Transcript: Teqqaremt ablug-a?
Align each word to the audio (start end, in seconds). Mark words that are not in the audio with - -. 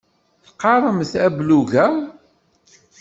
Teqqaremt 0.45 1.13
ablug-a? 1.25 1.87